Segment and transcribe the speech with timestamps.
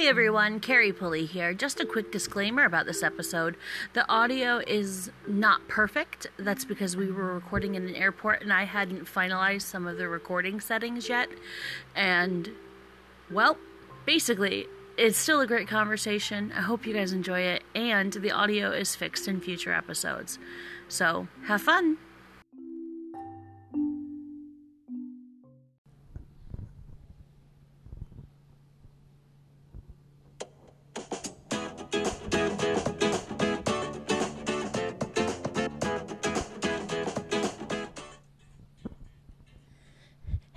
[0.00, 1.52] Hey everyone, Carrie Pulley here.
[1.52, 3.58] Just a quick disclaimer about this episode.
[3.92, 6.26] The audio is not perfect.
[6.38, 10.08] That's because we were recording in an airport and I hadn't finalized some of the
[10.08, 11.28] recording settings yet.
[11.94, 12.48] And,
[13.30, 13.58] well,
[14.06, 14.64] basically,
[14.96, 16.50] it's still a great conversation.
[16.56, 20.38] I hope you guys enjoy it, and the audio is fixed in future episodes.
[20.88, 21.98] So, have fun!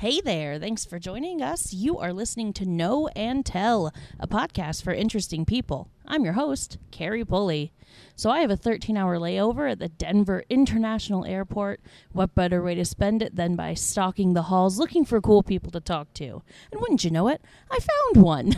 [0.04, 1.72] Hey there, thanks for joining us.
[1.72, 5.88] You are listening to Know and Tell, a podcast for interesting people.
[6.06, 7.72] I'm your host, Carrie Pulley.
[8.14, 11.80] So, I have a 13 hour layover at the Denver International Airport.
[12.12, 15.72] What better way to spend it than by stalking the halls looking for cool people
[15.72, 16.44] to talk to?
[16.74, 18.56] And wouldn't you know it, I found one.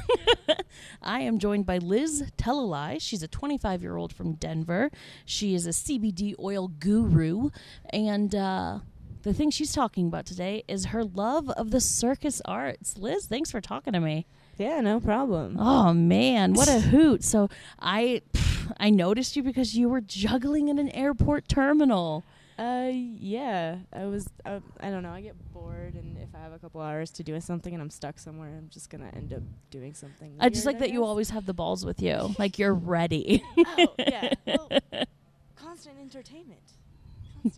[1.03, 2.99] I am joined by Liz Tellalai.
[2.99, 4.89] She's a 25 year old from Denver.
[5.25, 7.51] She is a CBD oil guru.
[7.91, 8.79] And, uh,
[9.25, 12.95] the thing she's talking about today is her love of the circus arts.
[12.95, 14.27] Liz, thanks for talking to me.
[14.57, 15.57] Yeah, no problem.
[15.59, 17.23] Oh man, what a hoot!
[17.23, 22.23] So I, pff, I noticed you because you were juggling in an airport terminal.
[22.59, 24.29] Uh, yeah, I was.
[24.45, 25.11] Uh, I don't know.
[25.11, 27.89] I get bored, and if I have a couple hours to do something and I'm
[27.89, 30.35] stuck somewhere, I'm just gonna end up doing something.
[30.39, 33.43] I just like that you always have the balls with you, like you're ready.
[33.57, 34.33] oh yeah.
[34.45, 34.69] Well,
[35.55, 36.61] constant entertainment.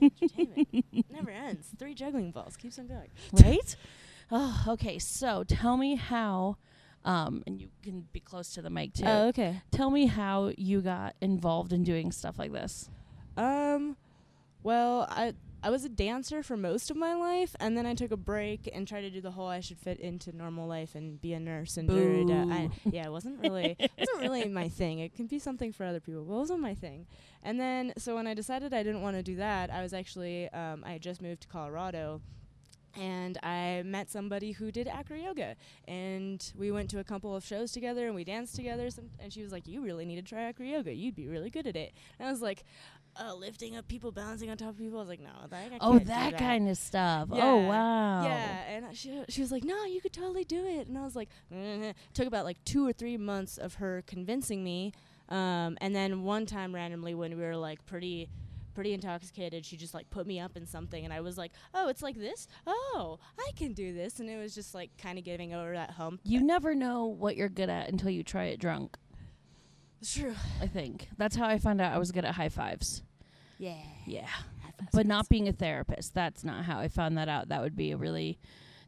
[0.02, 1.68] Entertainment never ends.
[1.78, 3.10] Three juggling balls keeps on going.
[3.34, 3.76] right?
[4.32, 5.00] Oh, okay.
[5.00, 6.58] So tell me how,
[7.06, 9.06] um, and you can be close to the mic too.
[9.06, 9.62] Oh, okay.
[9.72, 12.90] tell me how you got involved in doing stuff like this.
[13.38, 13.96] Um,
[14.64, 18.12] well, I I was a dancer for most of my life, and then I took
[18.12, 21.20] a break and tried to do the whole I should fit into normal life and
[21.20, 22.54] be a nurse and da-da-da.
[22.54, 25.00] I, yeah, it wasn't really it wasn't really my thing.
[25.00, 27.08] It can be something for other people, but it wasn't my thing.
[27.44, 30.48] And then so when I decided I didn't want to do that, I was actually
[30.50, 32.22] um, I had just moved to Colorado.
[33.00, 35.56] And I met somebody who did acro yoga,
[35.88, 38.90] and we went to a couple of shows together, and we danced together.
[38.90, 40.92] Some, and she was like, "You really need to try acro yoga.
[40.92, 42.66] You'd be really good at it." And I was like,
[43.20, 44.98] uh, lifting up people, balancing on top of people.
[44.98, 47.30] I was like, no, that, I Oh, do that, kind of stuff.
[47.32, 48.24] Oh, wow.
[48.24, 50.88] Yeah, and she she was like, no, you could totally do it.
[50.88, 54.64] And I was like, "Eh." took about like two or three months of her convincing
[54.64, 54.92] me.
[55.30, 58.30] Um, and then one time randomly when we were like pretty
[58.74, 61.90] pretty intoxicated she just like put me up in something and i was like oh
[61.90, 65.26] it's like this oh i can do this and it was just like kind of
[65.26, 68.60] getting over that hump You never know what you're good at until you try it
[68.60, 68.96] drunk.
[70.00, 73.02] It's true I think that's how I found out I was good at high fives.
[73.58, 73.76] Yeah
[74.06, 74.28] Yeah,
[74.94, 76.14] but not being a therapist.
[76.14, 77.50] That's not how I found that out.
[77.50, 78.40] That would be a really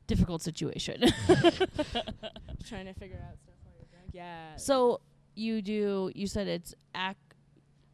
[0.08, 1.02] difficult situation.
[2.68, 5.02] trying to figure out stuff while you're drunk yeah so
[5.36, 6.12] you do.
[6.16, 7.16] You said it's ac-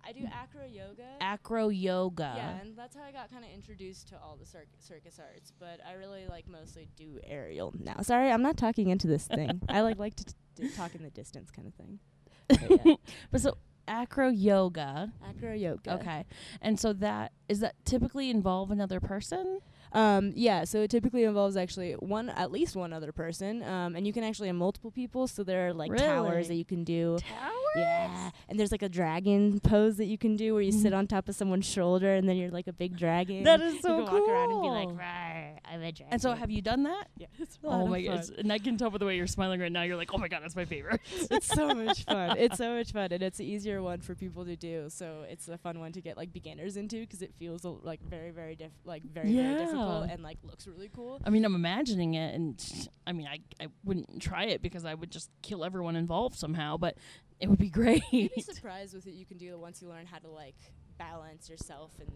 [0.07, 2.33] i do acro yoga acro yoga.
[2.35, 5.51] Yeah, and that's how I got kind of introduced to all the circ- circus arts.
[5.59, 8.01] But I really like mostly do aerial now.
[8.01, 9.61] Sorry, I'm not talking into this thing.
[9.69, 11.99] I like like to t- t- talk in the distance kind of thing.
[12.47, 12.95] But yeah.
[13.31, 13.57] But so
[13.87, 15.11] acro yoga.
[15.27, 15.95] Acro yoga.
[15.95, 16.25] Okay,
[16.61, 19.59] and so that is that typically involve another person.
[19.95, 24.05] Um, yeah, so it typically involves actually one, at least one other person, um, and
[24.05, 25.27] you can actually have multiple people.
[25.27, 26.03] So there are like Really?
[26.05, 27.17] towers that you can do.
[27.19, 27.51] Towers.
[27.77, 31.07] Yeah, and there's like a dragon pose that you can do where you sit on
[31.07, 33.43] top of someone's shoulder and then you're like a big dragon.
[33.43, 34.71] That is so you can walk around and be cool.
[34.71, 36.07] like, "Rawr, I'm a dragon.
[36.11, 37.07] And so, have you done that?
[37.17, 38.37] Yeah, it's Oh my of god!
[38.39, 39.81] And I can tell by the way you're smiling right now.
[39.83, 41.01] You're like, oh my god, that's my favorite.
[41.31, 42.37] it's so much fun.
[42.45, 44.85] It's so much fun, and it's an easier one for people to do.
[44.89, 48.31] So it's a fun one to get like beginners into because it feels like very,
[48.31, 50.13] very diff- like very, very difficult Yeah.
[50.13, 51.19] and like looks really cool.
[51.25, 54.93] I mean, I'm imagining it, and I mean, I I wouldn't try it because I
[54.93, 56.77] would just kill everyone involved somehow.
[56.77, 56.97] But
[57.39, 58.03] it would be great.
[58.11, 60.55] You'd be surprised with what you can do once you learn how to like
[60.97, 62.09] balance yourself and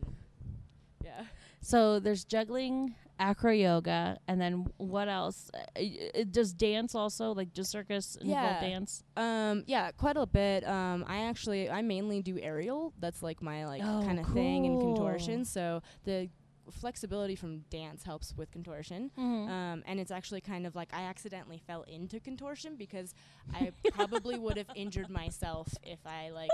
[1.03, 1.23] yeah.
[1.61, 5.49] so there's juggling, acro yoga, and then what else?
[5.53, 8.59] Uh, i- does dance also like just circus involve Yeah.
[8.61, 9.03] dance?
[9.15, 10.67] Um, yeah, quite a bit.
[10.67, 12.93] Um, I actually I mainly do aerial.
[12.99, 15.45] That's like my like Oh, kind of thing and contortion.
[15.45, 16.29] So the
[16.71, 19.11] flexibility from dance helps with contortion.
[19.17, 19.51] Mm-hmm.
[19.51, 23.13] Um, and it's actually kind of like I accidentally fell into contortion because
[23.53, 26.49] I probably would have injured myself if I like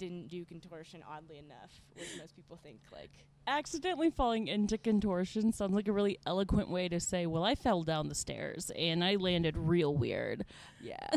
[0.00, 3.10] didn't do contortion oddly enough, which most people think like
[3.46, 7.82] Accidentally falling into contortion sounds like a really eloquent way to say, "Well, I fell
[7.82, 10.44] down the stairs and I landed real weird."
[10.80, 11.08] yeah.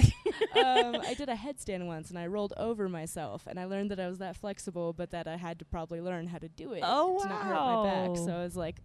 [0.56, 4.00] um, I did a headstand once and I rolled over myself and I learned that
[4.00, 6.82] I was that flexible, but that I had to probably learn how to do it
[6.84, 8.18] Oh, to not hurt my back.
[8.18, 8.78] So I was like,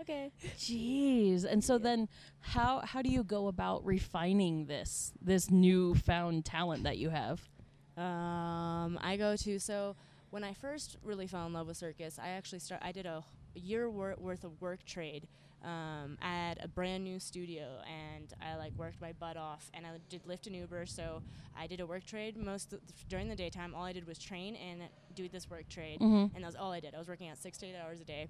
[0.00, 0.32] okay.
[0.58, 1.44] Jeez.
[1.44, 1.78] And so Yeah.
[1.82, 2.08] then
[2.40, 7.46] how how do you go about refining this this newfound talent that you have?
[7.96, 9.96] Um, I go to so
[10.30, 12.80] when I first really fell in love with circus, I actually start.
[12.84, 13.22] I did a
[13.54, 15.28] year wor- worth of work trade
[15.62, 19.90] um, at a brand new studio, and I like worked my butt off, and I
[20.08, 20.86] did Lyft and Uber.
[20.86, 21.22] So
[21.56, 23.74] I did a work trade most th- during the daytime.
[23.76, 24.82] All I did was train and
[25.14, 26.34] do this work trade, Mhm.
[26.34, 26.94] and that was all I did.
[26.96, 28.26] I was working at six to eight hours a day,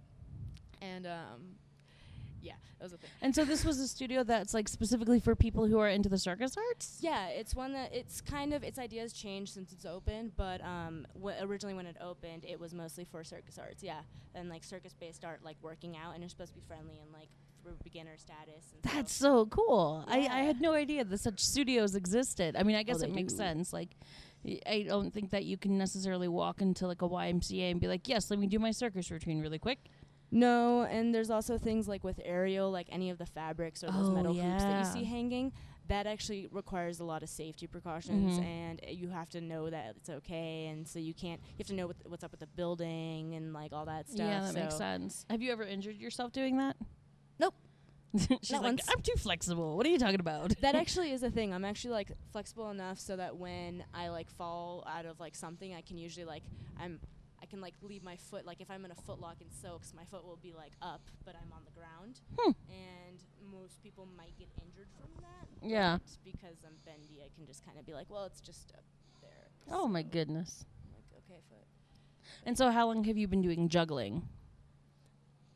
[0.83, 1.57] and um,
[2.45, 3.11] yeah, that was the thing.
[3.23, 6.19] And so this was a studio that's like specifically for people who are into the
[6.19, 6.99] circus arts?
[7.01, 11.07] Yeah, it's one that it's kind of its ideas changed since it's opened, but um,
[11.23, 13.83] wh- originally when it opened, it was mostly for circus arts.
[13.83, 14.01] Yeah,
[14.35, 17.29] and like circus-based art, like working out, and you're supposed to be friendly and like
[17.63, 18.73] for beginner status.
[18.75, 19.45] And That's so.
[19.45, 20.05] so cool.
[20.07, 22.57] I, I had no idea that such studios existed.
[22.57, 23.39] I mean, I guess they it makes do.
[23.39, 23.73] sense.
[23.73, 23.97] Like,
[24.45, 27.89] y- I don't think that you can necessarily walk into like a YMCA and be
[27.89, 29.79] like, "Yes, let me do my circus routine really quick."
[30.31, 34.09] No, and there's also things like with aerial, like any of the fabrics or those
[34.09, 35.53] Oh, metal hoops that you see hanging.
[35.89, 38.43] That actually requires a lot of safety precautions, Mhm.
[38.45, 41.41] and uh, you have to know that it's okay, and so you can't.
[41.43, 44.27] You have to know what what's up with the building and like all that stuff.
[44.27, 45.27] yeah, that so makes sense.
[45.29, 46.77] Have you ever injured yourself doing that?
[47.39, 47.55] Nope.
[48.17, 48.89] She's Not like, once.
[48.89, 49.77] I'm too flexible.
[49.77, 50.59] What are you talking about?
[50.63, 51.53] that actually is a thing.
[51.53, 55.75] I'm actually like flexible enough so that when I like fall out of like something,
[55.75, 56.45] I can usually like
[56.81, 56.99] I'm
[57.45, 59.93] I can like leave my foot like if I'm in a foot lock and silks,
[59.95, 62.21] my foot will be like up, but I'm on the ground.
[62.39, 62.53] Hmm.
[62.71, 63.19] And
[63.53, 65.47] most people might get injured from that.
[65.63, 65.99] Yeah.
[66.25, 68.85] because I'm bendy, I can just kind of be like, well, it's just up
[69.21, 69.51] there.
[69.71, 70.65] Oh my goodness.
[70.87, 71.67] I'm like okay, foot.
[72.47, 74.27] And so, how long have you been doing juggling?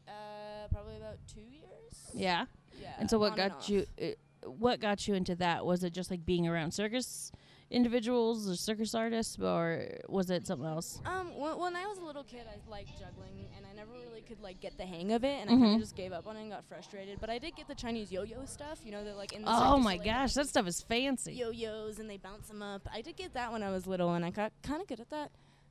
[0.06, 2.10] Uh, probably about two years.
[2.12, 2.44] Yeah.
[2.82, 2.96] Yeah.
[2.98, 3.86] And so, what on and got you?
[3.98, 4.08] Uh,
[4.44, 5.64] what got you into that?
[5.64, 7.32] Was it just like being around circus
[7.70, 11.00] individuals or circus artists, or was it something else?
[11.04, 14.22] Um, when, when I was a little kid, I liked juggling, and I never really
[14.22, 16.36] could like get the hang of it, and I kind of just gave up on
[16.36, 17.18] it and got frustrated.
[17.20, 19.78] But I did get the Chinese yo-yo stuff, you know, that like in the Oh
[19.78, 21.34] my gosh, that stuff is fancy.
[21.34, 22.88] yo-yos and they bounce them up.
[22.92, 25.10] I did get that when I was little, and I got kind of good at
[25.10, 25.30] that.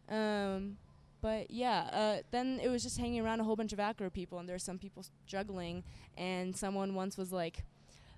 [0.09, 0.77] Um,
[1.21, 4.38] but yeah, uh, then it was just hanging around a whole bunch of acro people,
[4.39, 5.83] and there were some people s- juggling,
[6.15, 7.63] and someone once was like.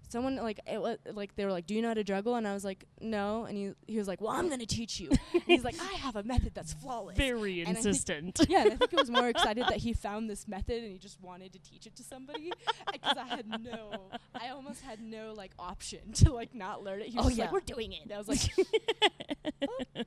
[0.09, 2.47] Someone like it was like they were like, "Do you know how to juggle?" And
[2.47, 5.11] I was like, "No." And he he was like, "Well, I'm gonna teach you."
[5.45, 8.39] he's like, "I have a method that's flawless." Very And I think- insistent.
[8.49, 10.97] yeah, and I think it was more excited that he found this method and he
[10.97, 12.51] just wanted to teach it to somebody
[12.91, 17.07] because I had no, I almost had no like option to like not learn it.
[17.09, 17.43] He was Oh, yeah.
[17.45, 18.39] like, "We're doing it." And I was like,
[19.61, 20.03] oh,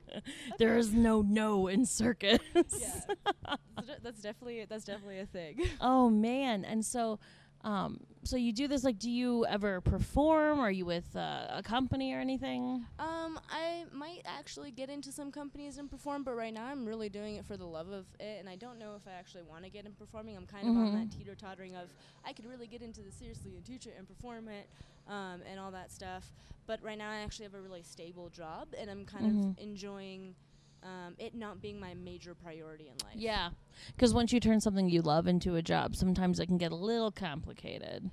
[0.57, 2.39] there is no no in circus.
[2.53, 6.65] "Yeah, that's definitely that's definitely a thing." Oh man!
[6.65, 7.19] And so,
[7.63, 8.99] um, so you do this like?
[8.99, 10.59] Do you ever perform?
[10.59, 12.85] Are you with uh, a company or anything?
[12.99, 17.09] Um, I might actually get into some companies and perform, but right now I'm really
[17.09, 19.63] doing it for the love of it, and I don't know if I actually want
[19.63, 20.37] to get in performing.
[20.37, 21.11] I'm kind of on that Mhm.
[21.11, 21.89] teeter tottering of
[22.23, 24.69] I could really get into this seriously and teach it and perform it,
[25.07, 26.31] um, and all that stuff.
[26.67, 29.57] But right now I actually have a really stable job, and I'm kind Mhm.
[29.57, 30.35] of enjoying
[30.83, 33.15] um, it not being my major priority in life.
[33.15, 33.49] Yeah,
[33.95, 36.75] because once you turn something you love into a job, sometimes it can get a
[36.75, 38.09] little complicated.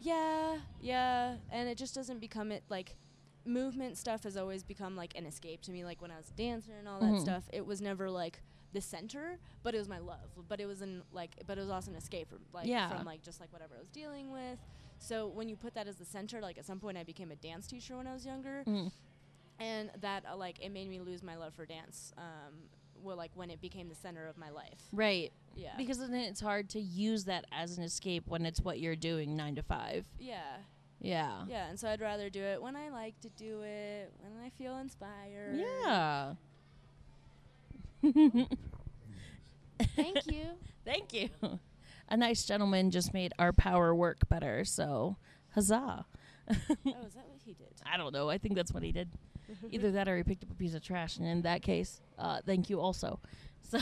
[0.00, 2.96] Yeah, yeah, and it just doesn't become it like
[3.44, 5.84] movement stuff has always become like an escape to me.
[5.84, 7.20] Like when I was a dancer and all that Mhm.
[7.20, 8.42] stuff, it was never like
[8.72, 10.30] the center, but it was my love.
[10.48, 12.88] But it was in like, but it was also an escape from like Yeah.
[12.88, 14.58] from like just like whatever I was dealing with.
[14.98, 17.36] So when you put that as the center, like at some point I became a
[17.36, 18.90] dance teacher when I was younger, Mm.
[19.58, 22.12] And that uh, like it made me lose my love for dance.
[22.18, 22.54] Um,
[23.02, 24.80] well, like when it became the center of my life.
[24.92, 25.74] Right, Yeah.
[25.76, 29.36] because then it's hard to use that as an escape when it's what you're doing
[29.36, 30.04] nine to five.
[30.18, 30.56] yeah.
[30.98, 31.44] Yeah.
[31.46, 34.48] Yeah, and so I'd rather do it when I like to do it, when I
[34.58, 35.54] feel inspired.
[35.58, 36.32] Yeah.
[39.94, 40.46] Thank you.
[40.84, 41.28] Thank you.
[42.08, 45.16] A nice gentleman just made our power work better, so
[45.54, 46.06] huzzah.
[46.50, 46.54] Oh,
[47.06, 47.68] is that what he did?
[47.84, 48.28] I don't know.
[48.28, 49.08] I think that's what he did.
[49.70, 52.40] Either that or he picked up a piece of trash, and in that case, uh,
[52.44, 53.20] thank you also.
[53.68, 53.80] So,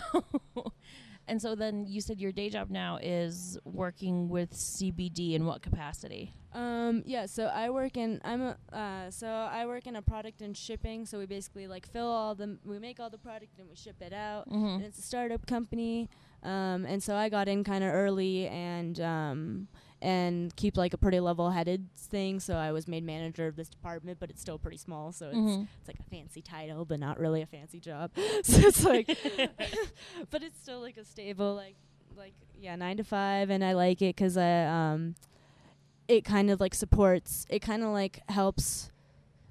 [1.29, 5.61] and so then you said your day job now is working with CBD in what
[5.61, 6.33] capacity?
[6.55, 10.41] Um, yeah, so I work in I'm a uh, so I work in a product
[10.41, 11.05] and shipping.
[11.05, 13.97] So we basically like fill all the we make all the product and we ship
[14.01, 14.49] it out.
[14.49, 14.67] Mm-hmm.
[14.67, 16.09] And it's a startup company.
[16.43, 19.69] Um, and so I got in kind of early and um,
[20.05, 22.39] and keep like a pretty level-headed thing.
[22.39, 25.11] So I was made manager of this department, but it's still pretty small.
[25.13, 25.63] So it's Mm-hmm.
[25.81, 28.11] it's like a fancy title, but not really a fancy job.
[28.43, 29.07] so it's like,
[30.31, 31.75] but it's still like a stable, like,
[32.17, 35.15] like yeah, nine to five, and I like it 'cause I um,
[36.07, 38.91] it kind of like supports, it kind of like helps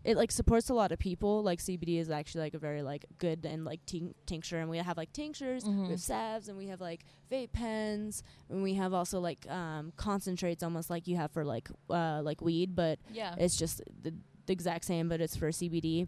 [0.03, 1.41] it like supports a lot of people.
[1.43, 4.77] Like CBD is actually like a very like good and like tin- tincture, and we
[4.77, 5.83] have like tinctures, Mhm.
[5.85, 9.93] we have salves, and we have like vape pens, and we have also like um,
[9.95, 13.35] concentrates, almost like you have for like uh, like weed, but Yeah.
[13.37, 14.13] it's just the,
[14.45, 16.07] the exact same, but it's for CBD.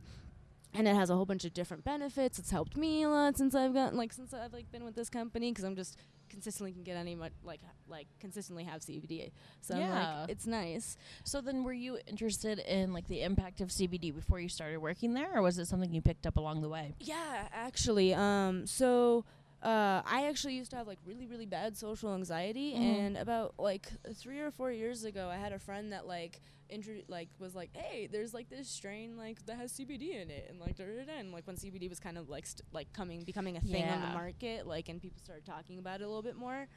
[0.78, 2.40] And it has a whole bunch of different benefits.
[2.40, 5.10] It's helped me a lot since I've gotten like since I've like been with this
[5.10, 5.98] company because I'm just
[6.30, 9.32] consistently can get any much like like consistently have CBD.
[9.62, 10.22] So Yeah.
[10.22, 10.98] like it's nice.
[11.24, 15.14] So then, were you interested in like the impact of CBD before you started working
[15.14, 16.94] there, or was it something you picked up along the way?
[17.00, 18.14] Yeah, actually.
[18.14, 19.24] Um, so
[19.66, 22.80] uh, I actually used to have like really, really bad social anxiety, Mhm.
[22.80, 26.96] and about like three or four years ago, I had a friend that like intro
[27.08, 30.60] like was like, hey, there's like this strain like that has CBD in it, and
[30.60, 33.24] like da da da, and like when CBD was kind of like st- like coming
[33.24, 36.22] becoming a thing on the market, like and people started talking about it a little
[36.24, 36.68] bit more.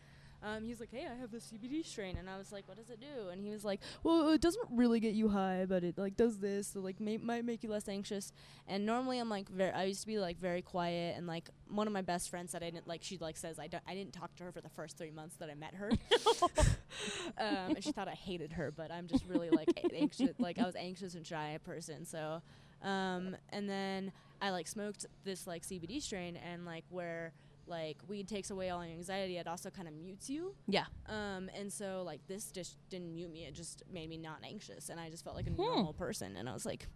[0.43, 2.77] Um, he was like, "Hey, I have the CBD strain," and I was like, "What
[2.77, 5.83] does it do?" And he was like, "Well, it doesn't really get you high, but
[5.83, 8.33] it like does this, so like may- might make you less anxious."
[8.69, 11.87] And normally, I'm like, very, I used to be like very quiet, and like one
[11.89, 13.03] of my best friends said I didn't like.
[13.03, 15.37] She like says I don't, I didn't talk to her for the first three months
[15.37, 15.91] that I met her,
[17.39, 20.65] um, and she thought I hated her, but I'm just really like anxious, like I
[20.65, 22.05] was anxious and shy person.
[22.05, 22.43] So,
[22.83, 27.33] um, and then I like smoked this like CBD strain, and like where
[27.69, 30.55] like weed takes away all your anxiety, it also kind of mutes you.
[30.67, 30.85] Yeah.
[31.07, 34.89] Um, and so like this just didn't mute me; it just made me not anxious,
[34.89, 35.63] and I just felt like a Hmm.
[35.63, 36.37] normal person.
[36.37, 36.87] And I was like,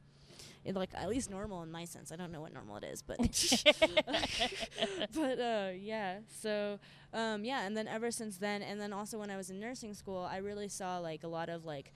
[0.64, 2.12] it like at least normal in my sense.
[2.12, 3.18] I don't know what normal it is, but
[5.14, 6.18] but uh, yeah.
[6.40, 6.78] So
[7.12, 9.94] um, yeah, and then ever since then, and then also when I was in nursing
[9.94, 11.92] school, I really saw like a lot of like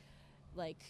[0.54, 0.82] like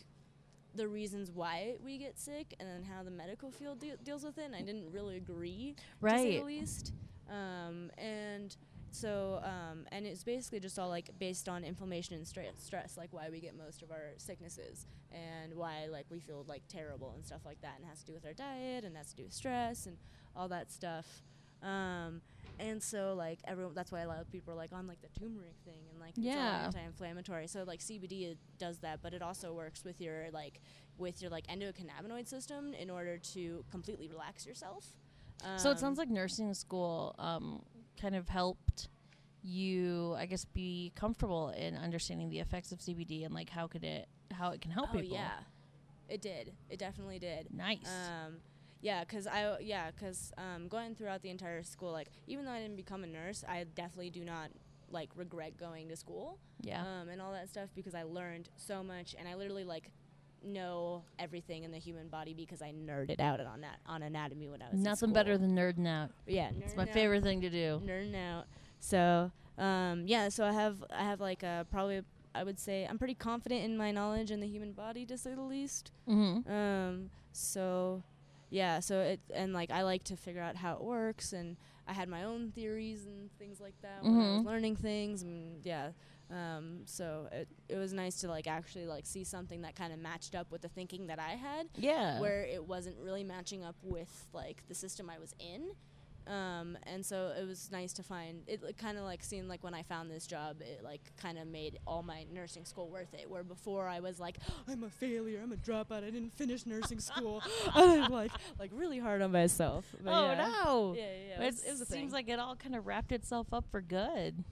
[0.74, 4.36] the reasons why we get sick, and then how the medical field de- deals with
[4.38, 4.44] it.
[4.44, 6.38] And I didn't really agree to say Right.
[6.40, 6.92] the least.
[7.30, 8.56] Um, and
[8.92, 13.12] so, um, and it's basically just all like based on inflammation and stra- stress, like
[13.12, 17.25] why we get most of our sicknesses and why like we feel like terrible and
[17.25, 19.33] stuff like that, and has to do with our diet and has to do with
[19.33, 19.97] stress and
[20.35, 21.23] all that stuff.
[21.62, 22.21] Um,
[22.59, 25.09] and so like everyone, that's why a lot of people are like on like the
[25.18, 26.64] turmeric thing and like it's all Yeah.
[26.66, 27.49] anti-inflammatory.
[27.49, 30.61] So like CBD it does that, but it also works with your like
[30.97, 34.87] with your like endocannabinoid system in order to completely relax yourself.
[35.56, 37.62] So it Um, sounds like nursing school um,
[38.00, 38.88] kind of helped
[39.42, 43.84] you, I guess, be comfortable in understanding the effects of CBD and like how could
[43.84, 45.16] it, how it can help oh people.
[45.16, 45.38] yeah,
[46.08, 46.52] it did.
[46.68, 47.48] It definitely did.
[47.52, 47.86] Nice.
[47.86, 48.38] Um,
[48.80, 52.60] yeah, cause I yeah, cause um, going throughout the entire school, like even though I
[52.60, 54.50] didn't become a nurse, I definitely do not
[54.90, 56.80] like regret going to school yeah.
[56.82, 59.90] um, and all that stuff because I learned so much and I literally like
[60.44, 64.62] know everything in the human body because I nerded out on that on anatomy when
[64.62, 66.10] I was in Nothing better than nerding out.
[66.26, 66.50] yeah.
[66.60, 67.80] It's my out- favorite thing to do.
[67.84, 68.44] nerding out.
[68.80, 72.02] So um, yeah, so I have I have like a probably
[72.34, 75.34] I would say I'm pretty confident in my knowledge in the human body to say
[75.34, 75.90] the least.
[76.08, 76.50] Mm-hmm.
[76.52, 78.02] Um, so
[78.50, 81.56] yeah, so it and like I like to figure out how it works, and
[81.88, 84.44] I had my own theories and things like that when I was Mhm.
[84.46, 85.90] learning things, and yeah.
[86.30, 89.99] Um, so it it was nice to like actually like see something that kind of
[90.00, 92.21] matched up with the thinking that I had, Yeah.
[92.21, 95.71] where it wasn't really matching up with like the system I was in.
[96.26, 99.62] Um, and so it was nice to find it like, kind of like seemed like
[99.62, 103.14] when I found this job, it like kind of made all my nursing school worth
[103.14, 103.30] it.
[103.30, 106.99] Where before I was like, I'm a failure, I'm a dropout, I didn't finish nursing
[106.99, 107.40] school.
[107.73, 109.85] I'm like like really hard on myself.
[110.02, 110.49] But oh yeah.
[110.64, 110.95] no.
[110.97, 111.42] Yeah, yeah, yeah.
[111.45, 112.11] It, was, it was seems thing.
[112.11, 114.42] like it all kind of wrapped itself up for good.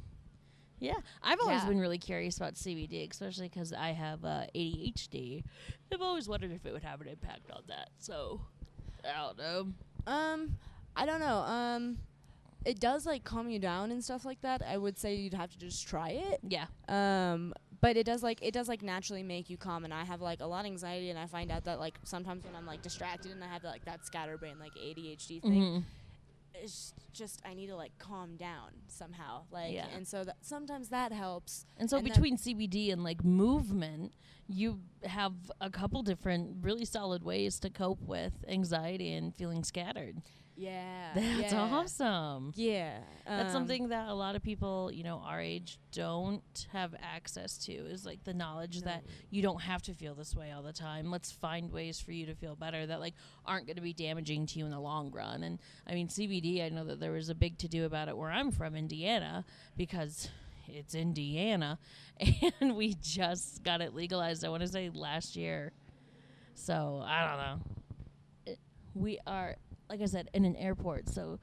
[0.85, 1.69] Yeah, I've always Yeah.
[1.69, 5.43] been really curious about CBD, especially because I have uh, ADHD.
[5.93, 7.91] I've always wondered if it would have an impact on that.
[7.99, 8.41] So,
[9.05, 9.73] I don't know.
[10.07, 10.59] Um,
[10.97, 11.39] I don't know.
[11.39, 11.99] Um,
[12.65, 14.63] it does like calm you down and stuff like that.
[14.63, 16.41] I would say you'd have to just try it.
[16.47, 19.85] Yeah, Um, but it does like it does like naturally make you calm.
[19.85, 22.45] And I have like a lot of anxiety, and I find out that like sometimes
[22.45, 25.83] when I'm like distracted and I have like that scatterbrain like ADHD thing, Mhm.
[26.55, 29.43] It's just I need to like calm down somehow.
[29.51, 29.87] Like, Yeah.
[29.95, 31.67] and so that sometimes that helps.
[31.77, 34.13] And so And between CBD and like movement,
[34.49, 40.23] you have a couple different really solid ways to cope with anxiety and feeling scattered.
[40.57, 41.61] Yeah, That's yeah.
[41.61, 42.53] awesome.
[42.55, 46.95] Yeah, That's um, something that a lot of people, you know, our age don't have
[47.03, 50.63] access to is like the knowledge that you don't have to feel this way all
[50.63, 51.11] the time.
[51.11, 54.47] Let's find ways for you to feel better that like aren't going to be damaging
[54.47, 55.43] to you in the long run.
[55.43, 55.59] And
[55.89, 58.31] I mean, CBD, I know that there was a big to do about it where
[58.31, 59.45] I'm from, Indiana,
[59.77, 60.29] because
[60.69, 61.79] it's Indiana
[62.61, 65.73] and we just got it legalized, I want to say last year.
[66.55, 68.53] So I don't know.
[68.53, 68.59] It,
[68.95, 69.57] we are,
[69.91, 71.09] like I said, in an airport.
[71.09, 71.41] So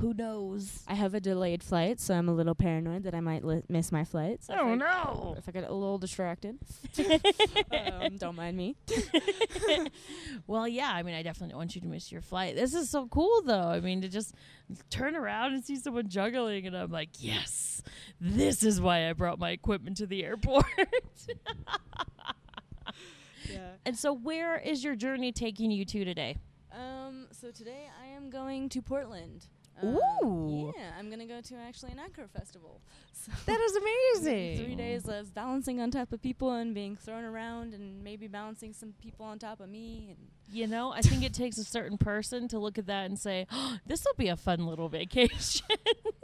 [0.00, 0.82] Who knows?
[0.86, 3.90] I have a delayed flight, so I'm a little paranoid that I might li- miss
[3.90, 4.44] my flight.
[4.44, 5.34] So if Oh I- no!
[5.38, 6.58] If I get a little distracted,
[7.72, 8.76] um, don't mind me.
[10.46, 10.90] well, yeah.
[10.92, 12.56] I mean, I definitely don't want you to miss your flight.
[12.56, 13.68] This is so cool, though.
[13.68, 14.34] I mean, to just
[14.90, 17.82] turn around and see someone juggling, and I'm like, yes,
[18.20, 20.66] this is why I brought my equipment to the airport.
[23.50, 23.58] Yeah.
[23.84, 26.36] and so, where is your journey taking you to today?
[26.72, 27.28] Um.
[27.30, 29.46] So today I am going to Portland.
[29.82, 30.72] Um, Ooh.
[30.76, 32.80] Yeah, I'm gonna go to actually an acro festival.
[33.18, 34.64] So That is amazing.
[34.64, 38.72] Three days of balancing on top of people and being thrown around, and maybe balancing
[38.72, 40.08] some people on top of me.
[40.10, 43.18] And You know, I think it takes a certain person to look at that and
[43.18, 45.66] say, oh, "This will be a fun little vacation."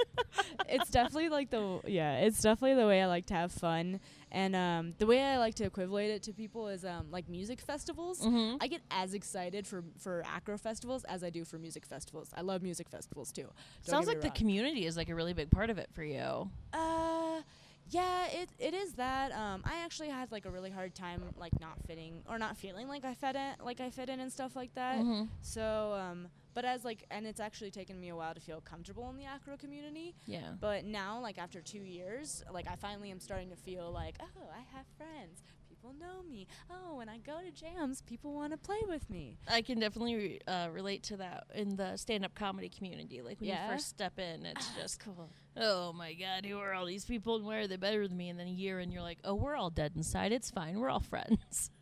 [0.68, 3.98] it's definitely like the yeah, it's definitely the way I like to have fun.
[4.34, 7.60] And um, the way I like to equivalent it to people is um, like music
[7.60, 8.18] festivals.
[8.20, 8.56] mm-hmm.
[8.62, 12.30] I get as excited for for acro festivals as I do for music festivals.
[12.34, 13.42] I love music festivals too.
[13.42, 16.02] Don't Sounds like me the community is like a really big part of it for
[16.02, 16.50] you.
[16.72, 17.42] Uh,
[17.90, 19.32] yeah, it it is that.
[19.32, 22.88] Um, I actually had like a really hard time like not fitting or not feeling
[22.88, 24.98] like I fit in, like I fit in and stuff like that.
[24.98, 25.24] Mm-hmm.
[25.42, 29.08] So, um, but as like, and it's actually taken me a while to feel comfortable
[29.10, 30.14] in the acro community.
[30.26, 30.52] Yeah.
[30.60, 34.48] But now, like after two years, like I finally am starting to feel like, oh,
[34.54, 35.42] I have friends.
[35.68, 36.46] People know me.
[36.70, 39.38] Oh, when I go to jams, people want to play with me.
[39.50, 43.20] I can definitely re- uh, relate to that in the stand-up comedy community.
[43.20, 43.66] Like when Yeah?
[43.66, 45.28] you first step in, it's Ah, just, cool.
[45.56, 48.28] oh my god, who are all these people and why are they better than me?
[48.28, 50.30] And then a year, and you're like, oh, we're all dead inside.
[50.30, 50.78] It's fine.
[50.78, 51.70] We're all friends.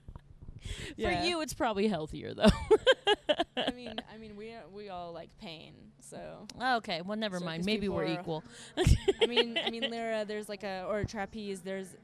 [0.94, 1.22] Yeah.
[1.22, 2.50] For you, it's probably healthier though.
[4.20, 6.46] I mean, we we all like pain, so.
[6.76, 7.64] okay, well, never So mind.
[7.64, 8.44] Maybe we're equal.
[9.22, 11.60] I mean, I mean, uh, there's like a or a trapeze.
[11.60, 11.96] There's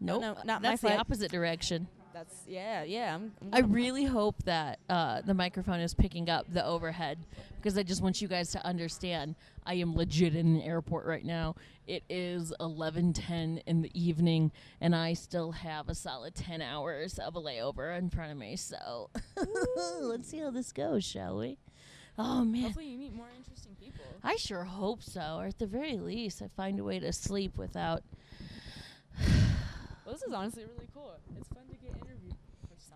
[0.00, 1.86] Nope, no, not my that's the opposite direction.
[2.18, 3.14] That's yeah, yeah.
[3.14, 7.18] I'm, I'm I really hope that uh, the microphone is picking up the overhead
[7.56, 11.24] because I just want you guys to understand I am legit in an airport right
[11.24, 11.54] now.
[11.86, 17.36] It is 11:10 in the evening and I still have a solid 10 hours of
[17.36, 18.56] a layover in front of me.
[18.56, 19.10] So
[20.00, 21.58] let's see how this goes, shall we?
[22.18, 22.62] Oh man.
[22.62, 24.04] Hopefully, you meet more interesting people.
[24.24, 27.56] I sure hope so, or at the very least, I find a way to sleep
[27.56, 28.02] without.
[30.08, 31.12] Well, this is honestly really cool.
[31.36, 31.67] It's fun to get interviewed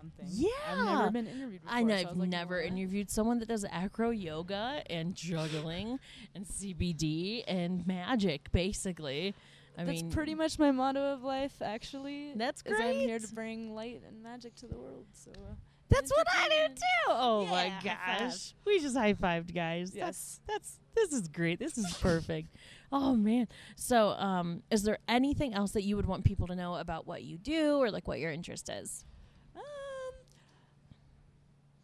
[0.02, 0.26] something.
[0.26, 0.84] I've Yeah.
[0.98, 1.76] never been interviewed before.
[1.78, 2.66] I know so I've like, never what?
[2.66, 5.98] interviewed someone that does acro yoga and juggling
[6.34, 9.34] and CBD and magic, basically.
[9.78, 12.32] I That's mean, pretty much my motto of life, actually.
[12.36, 15.06] That's is I'm here to bring light and magic to the world.
[15.12, 15.54] So uh,
[15.88, 16.82] That's what I do too.
[17.08, 18.18] Oh my Yeah, five.
[18.30, 19.92] gosh, we just high fived, guys.
[19.94, 20.40] Yes.
[20.46, 21.58] That's that's this is great.
[21.58, 22.54] This is perfect.
[22.92, 23.48] oh man.
[23.76, 27.22] So, um, is there anything else that you would want people to know about what
[27.22, 29.06] you do or like what your interest is?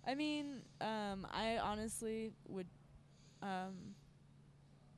[0.09, 2.67] I mean, um, I honestly would,
[3.43, 3.95] um,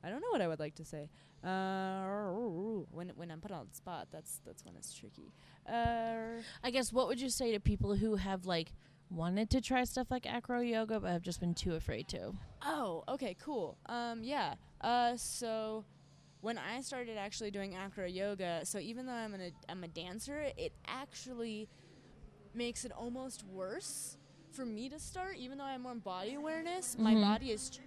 [0.03, 1.09] I don't know what I would like to say.
[1.43, 2.05] Uh,
[2.91, 5.33] when when I'm put on the spot, that's that's when it's tricky.
[5.67, 8.73] Uh, I guess what would you say to people who have like
[9.09, 12.33] wanted to try stuff like acro yoga but have just been too afraid to?
[12.61, 13.77] oh, okay, cool.
[13.87, 14.55] Um, yeah.
[14.79, 15.83] Uh, so
[16.39, 20.45] when I started actually doing acro yoga, so even though I'm a I'm a dancer,
[20.57, 21.67] it actually
[22.53, 24.17] makes it almost worse
[24.51, 26.97] for me to start, even though I have more body awareness.
[26.97, 27.21] My Mhm.
[27.21, 27.79] body is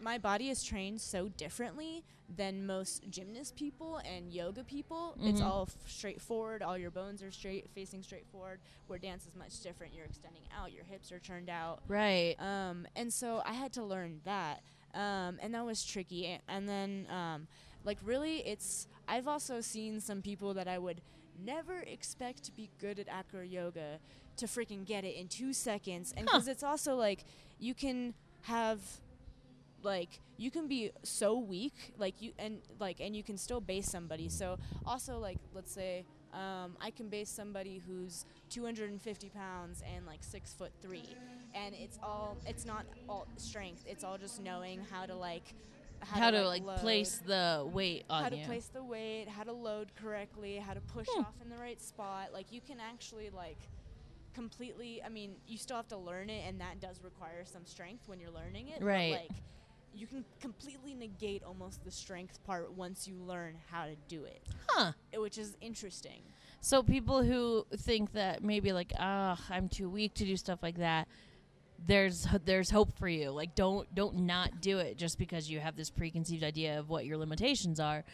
[0.00, 2.04] my body is trained so differently
[2.36, 5.16] than most gymnast people and yoga people.
[5.20, 5.44] It's Mhm.
[5.44, 6.62] all f- straightforward.
[6.62, 8.60] All your bones are straight, facing straight forward.
[8.86, 9.94] Where dance is much different.
[9.94, 10.70] You're extending out.
[10.70, 11.82] Your hips are turned out.
[11.88, 12.36] Right.
[12.38, 14.62] Um, and so I had to learn that.
[14.94, 16.26] Um, and that was tricky.
[16.26, 17.48] A- And then, um,
[17.82, 18.86] like, really, it's.
[19.08, 21.00] I've also seen some people that I would
[21.44, 23.98] never expect to be good at acro yoga
[24.36, 26.12] to freaking get it in two seconds.
[26.16, 26.38] And Huh.
[26.38, 27.24] because it's also like,
[27.58, 28.80] you can have.
[29.80, 33.88] Like you can be so weak, like you and like and you can still base
[33.88, 34.28] somebody.
[34.28, 40.24] So also like let's say um, I can base somebody who's 250 pounds and like
[40.24, 41.16] six foot three,
[41.54, 43.84] and it's all it's not all strength.
[43.86, 45.54] It's all just knowing how to like
[46.00, 48.44] How, to like load, place the weight on how to you.
[48.46, 51.20] place the weight, how to load correctly, how to push Hmm.
[51.22, 52.32] off in the right spot.
[52.32, 53.58] Like you can actually like
[54.34, 55.02] completely.
[55.04, 58.20] I mean, you still have to learn it, and that does require some strength when
[58.20, 58.82] you're learning it.
[58.82, 59.12] Right.
[59.12, 59.42] But, like
[59.94, 64.42] you can completely negate almost the strength part once you learn how to do it,
[64.68, 64.92] huh.
[65.14, 66.22] i- which is interesting.
[66.60, 70.76] So people who think that maybe like ah I'm too weak to do stuff like
[70.76, 71.08] that,
[71.86, 73.30] there's there's hope for you.
[73.30, 77.06] Like don't don't not do it just because you have this preconceived idea of what
[77.06, 78.04] your limitations are.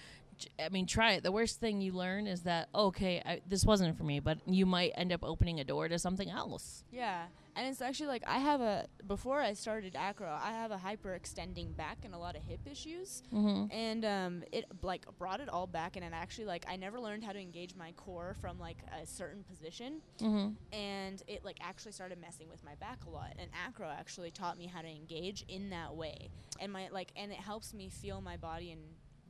[0.63, 1.23] I mean, try it.
[1.23, 4.67] The worst thing you learn is that okay, I, this wasn't for me, but you
[4.67, 6.85] might end up opening a door to something else.
[6.93, 10.77] Yeah, and it's actually like I have a before I started acro, I have a
[10.77, 13.67] hyperextending back and a lot of hip issues, Mm-hmm.
[13.75, 17.25] and um, it like brought it all back, and it actually like I never learned
[17.25, 20.51] how to engage my core from like a certain position, Mm-hmm.
[20.77, 23.35] and it like actually started messing with my back a lot.
[23.39, 26.29] And acro actually taught me how to engage in that way,
[26.61, 28.79] and my like and it helps me feel my body in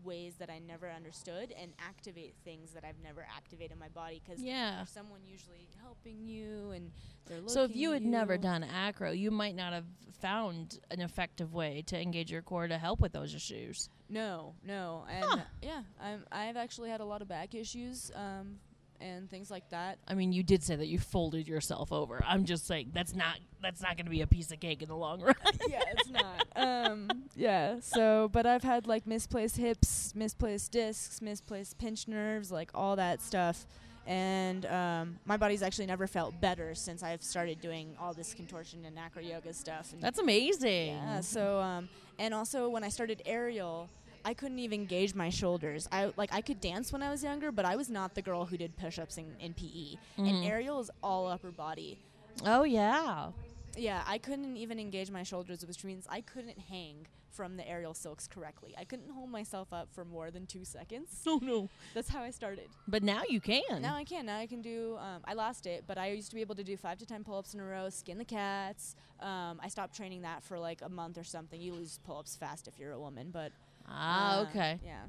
[0.05, 4.21] ways that I never understood and activate things that I've never activated in my body
[4.25, 4.77] because Yeah.
[4.77, 6.91] there's someone usually helping you and
[7.27, 9.87] they're looking So if you had never done acro, you might not have
[10.21, 13.89] found an effective way to engage your core to help with those issues.
[14.09, 15.45] No, no, and Huh.
[15.63, 16.25] yeah, I'm.
[16.31, 18.59] I've actually had a lot of back issues, um,
[19.05, 19.99] and things like that.
[20.09, 22.25] I mean, you did say that you folded yourself over.
[22.27, 24.89] I'm just saying that's not that's not going to be a piece of cake in
[24.89, 25.35] the long run.
[25.69, 26.47] yeah, it's not.
[26.57, 27.81] Um, yeah.
[27.81, 33.21] So, but I've had like misplaced hips, misplaced discs, misplaced pinch nerves, like all that
[33.21, 33.67] stuff.
[34.07, 38.85] And um, my body's actually never felt better since I've started doing all this contortion
[38.85, 39.93] and acro yoga stuff.
[39.93, 40.97] And That's amazing.
[40.97, 41.21] Yeah.
[41.21, 41.89] So, um,
[42.19, 43.89] and also when I started aerial,
[44.25, 45.89] I couldn't even gauge my shoulders.
[45.93, 48.47] I like I could dance when I was younger, but I was not the girl
[48.47, 49.97] who did push-ups in, in PE.
[50.19, 50.47] And Mhm.
[50.47, 51.99] aerial is all upper body.
[52.45, 53.31] Oh yeah.
[53.77, 57.95] Yeah, I couldn't even engage my shoulders, which means I couldn't hang from the aerial
[57.95, 58.73] silks correctly.
[58.79, 61.23] I couldn't hold myself up for more than two seconds.
[61.27, 61.69] Oh no.
[61.93, 62.69] That's how I started.
[62.87, 63.83] But now you can.
[63.83, 64.27] Now I can.
[64.27, 64.97] Now I can do.
[65.01, 67.25] Um, I lost it, but I used to be able to do five to ten
[67.25, 68.95] pull-ups in a row, skin the cats.
[69.21, 71.61] Um, I stopped training that for like a month or something.
[71.61, 73.51] You lose pull-ups fast if you're a woman, but
[73.89, 74.79] ah, uh, okay.
[74.85, 75.03] yeah.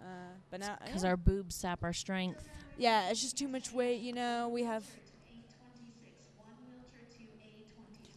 [0.00, 0.04] Uh,
[0.50, 1.10] but now, Because yeah.
[1.10, 2.48] our boobs sap our strength.
[2.78, 4.00] yeah, it's just too much weight.
[4.00, 4.84] You know, we have.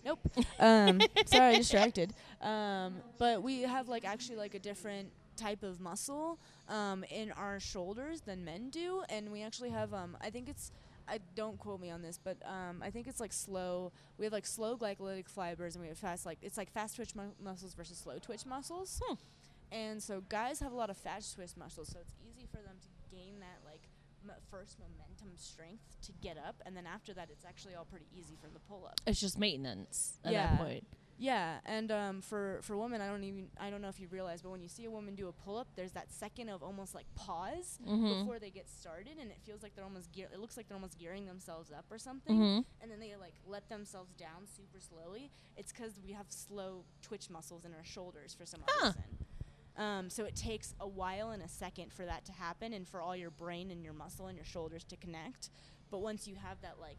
[0.03, 0.19] Nope.
[0.59, 2.13] um, sorry, distracted.
[2.41, 7.59] Um, but we have like actually like a different type of muscle um, in our
[7.59, 9.93] shoulders than men do, and we actually have.
[9.93, 10.71] Um, I think it's.
[11.07, 13.91] I don't quote me on this, but um, I think it's like slow.
[14.17, 17.15] We have like slow glycolytic fibers, and we have fast like it's like fast twitch
[17.15, 19.01] mu- muscles versus slow twitch muscles.
[19.05, 19.15] Hmm.
[19.71, 22.75] And so guys have a lot of fast twitch muscles, so it's easy for them
[22.81, 23.87] to gain that like
[24.23, 28.07] m- first momentum strength to get up, and then after that, it's actually all pretty
[28.17, 28.99] easy for the pull up.
[29.07, 30.47] It's just maintenance at Yeah.
[30.47, 30.85] that point.
[31.17, 34.41] Yeah, and um, for for women, I don't even I don't know if you realize,
[34.41, 36.95] but when you see a woman do a pull up, there's that second of almost
[36.95, 38.21] like pause Mhm.
[38.21, 40.29] before they get started, and it feels like they're almost gear.
[40.33, 42.65] It looks like they're almost gearing themselves up or something, Mhm.
[42.81, 45.29] and then they like let themselves down super slowly.
[45.55, 48.87] It's because we have slow twitch muscles in our shoulders for some Huh.
[48.87, 49.20] reason.
[49.77, 53.01] Um, so it takes a while and a second for that to happen, and for
[53.01, 55.49] all your brain and your muscle and your shoulders to connect.
[55.89, 56.97] But once you have that like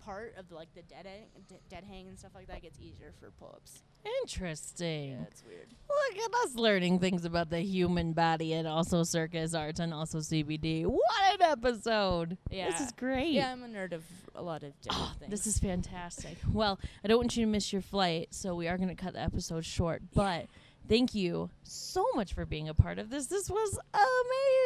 [0.00, 2.78] part of like the dead hang, d- dead hang and stuff like that, it gets
[2.80, 3.82] easier for pull ups.
[4.22, 5.12] Interesting.
[5.12, 5.68] Yeah, it's weird.
[5.88, 10.18] Look at us learning things about the human body and also circus arts and also
[10.18, 10.84] CBD.
[10.86, 12.38] What an episode!
[12.50, 13.30] Yeah, this is great.
[13.32, 15.30] Yeah, I'm a nerd of a lot of different Oh, things.
[15.30, 16.36] this is fantastic.
[16.52, 19.14] Well, I don't want you to miss your flight, so we are going to cut
[19.14, 20.02] the episode short.
[20.14, 20.46] But
[20.88, 23.26] thank you so much for being a part of this.
[23.26, 23.78] This was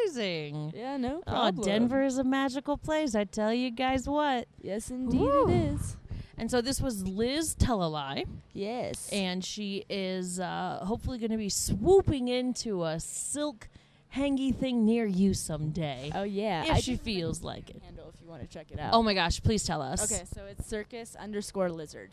[0.05, 0.73] amazing.
[0.75, 1.59] yeah, no problem.
[1.59, 1.63] Oh.
[1.63, 3.15] Denver is a magical place.
[3.15, 4.47] I tell you guys what.
[4.61, 5.49] Yes, indeed Woo.
[5.49, 5.97] it is.
[6.37, 9.09] And so this was Liz Telalai, Yes.
[9.11, 13.69] and she is uh, hopefully going to be swooping into a silk
[14.15, 16.11] hangy thing near you someday.
[16.15, 17.81] oh yeah, if I she feels like it.
[17.83, 18.93] handle if you want to check it out.
[18.93, 20.11] Oh my gosh, please tell us.
[20.11, 22.09] Okay, so it's circus underscore lizard.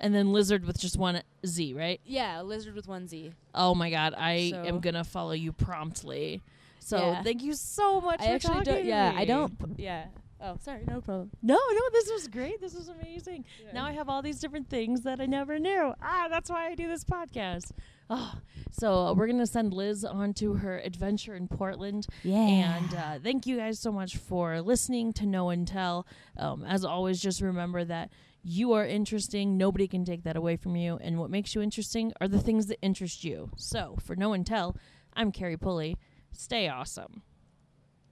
[0.00, 2.00] And then lizard with just one Z, right?
[2.04, 3.32] Yeah, lizard with one Z.
[3.54, 6.40] Oh my god, I So- am gonna follow you promptly.
[6.78, 7.22] So Yeah.
[7.22, 8.20] thank you so much.
[8.20, 8.84] I for actually don't.
[8.86, 9.52] Yeah, I don't.
[9.78, 10.06] Yeah.
[10.42, 10.84] Oh, sorry.
[10.88, 11.30] No problem.
[11.42, 12.62] No, no, this was great.
[12.62, 13.44] This was amazing.
[13.74, 15.92] Now I have all these different things that I never knew.
[16.00, 17.72] Ah, that's why I do this podcast.
[18.08, 18.36] Oh,
[18.70, 22.06] so uh, we're gonna send Liz on to her adventure in Portland.
[22.24, 22.38] Yeah.
[22.78, 26.06] And uh, thank you guys so much for listening to Know and Tell.
[26.38, 28.10] Um, as always, just remember that
[28.42, 29.56] you are interesting.
[29.56, 30.98] Nobody can take that away from you.
[31.00, 33.50] And what makes you interesting are the things that interest you.
[33.56, 34.76] So for Know and Tell,
[35.14, 35.96] I'm Carrie Pulley.
[36.32, 37.22] Stay awesome.